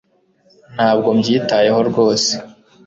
ntabwo 0.75 1.07
mbyitayeho 1.17 1.79
rwose 1.89 2.33